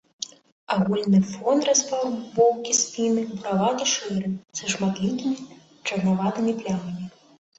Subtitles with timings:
[0.75, 4.27] Агульны тон афарбоўкі спіны буравата-шэры,
[4.61, 5.35] са шматлікімі
[5.87, 7.03] чарнаватымі плямамі.